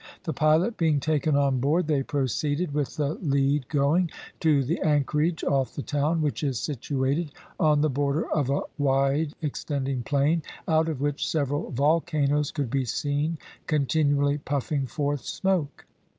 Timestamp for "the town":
5.75-6.23